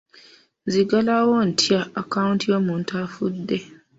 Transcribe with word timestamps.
Nzigalawo 0.65 1.35
ntya 1.49 1.81
akaawunti 2.01 2.45
y'omuntu 2.51 2.91
afudde? 3.03 3.57